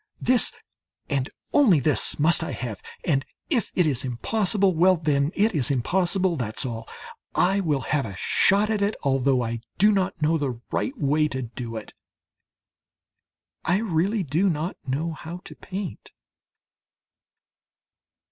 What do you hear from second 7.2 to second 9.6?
I will have a shot at it although I